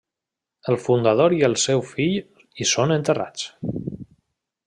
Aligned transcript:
El 0.71 0.77
fundador 0.85 1.35
i 1.39 1.43
el 1.49 1.57
seu 1.65 1.83
fill 1.91 2.17
hi 2.63 2.69
són 2.71 2.95
enterrats. 2.97 3.47